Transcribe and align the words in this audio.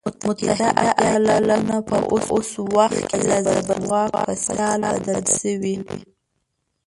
متحده 0.25 0.69
ایالتونه 1.03 1.77
په 1.89 1.97
اوس 2.33 2.49
وخت 2.75 3.01
کې 3.09 3.19
له 3.29 3.37
زبرځواک 3.47 4.09
په 4.25 4.33
سیال 4.45 4.81
بدل 4.95 5.23
شوی. 5.39 5.75